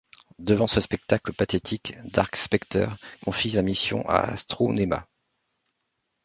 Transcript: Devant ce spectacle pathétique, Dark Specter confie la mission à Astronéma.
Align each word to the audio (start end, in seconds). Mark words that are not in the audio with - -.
Devant 0.39 0.65
ce 0.65 0.81
spectacle 0.81 1.31
pathétique, 1.31 1.93
Dark 2.05 2.35
Specter 2.35 2.87
confie 3.23 3.51
la 3.51 3.61
mission 3.61 4.03
à 4.09 4.31
Astronéma. 4.31 5.07